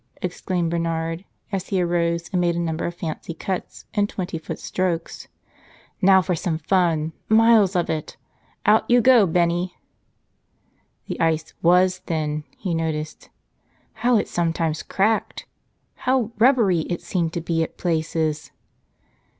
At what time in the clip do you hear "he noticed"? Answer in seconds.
12.57-13.29